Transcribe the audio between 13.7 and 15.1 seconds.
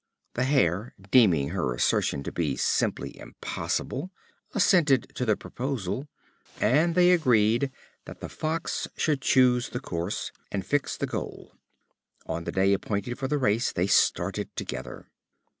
they started together.